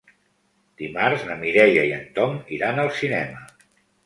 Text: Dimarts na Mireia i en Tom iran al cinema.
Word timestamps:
Dimarts 0.81 1.25
na 1.27 1.35
Mireia 1.41 1.83
i 1.91 1.93
en 1.99 2.09
Tom 2.17 2.35
iran 2.59 2.83
al 2.87 2.91
cinema. 3.03 3.47